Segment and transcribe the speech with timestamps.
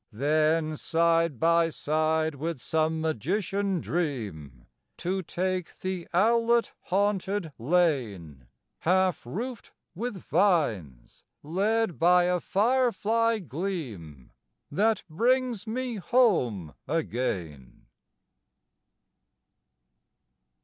[0.09, 4.65] Then side by side with some magician dream,
[4.97, 8.47] To take the owlet haunted lane,
[8.79, 14.31] Half roofed with vines; led by a firefly gleam,
[14.71, 17.85] That brings me home again.